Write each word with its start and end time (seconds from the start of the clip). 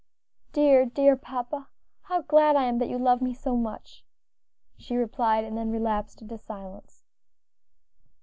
"Dear, 0.51 0.87
dear 0.87 1.15
papa! 1.15 1.67
how 2.01 2.23
glad 2.23 2.55
I 2.55 2.63
am 2.63 2.79
that 2.79 2.89
you 2.89 2.97
love 2.97 3.21
me 3.21 3.35
so 3.35 3.55
much!" 3.55 4.03
she 4.75 4.97
replied; 4.97 5.43
and 5.43 5.55
then 5.55 5.69
relapsed 5.69 6.23
into 6.23 6.39
silence. 6.39 7.03